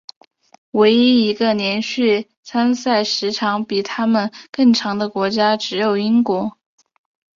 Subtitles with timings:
[0.71, 6.57] 唯一一个连续参赛时间比他们更长的国家只有英国。